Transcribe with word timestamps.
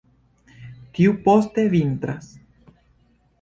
Tuj 0.99 1.05
poste 1.27 1.67
vintras. 1.75 2.33